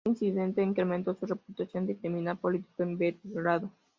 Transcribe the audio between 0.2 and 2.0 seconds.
incidente incrementó su reputación de